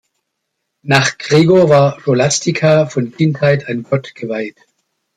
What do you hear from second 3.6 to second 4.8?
an Gott geweiht.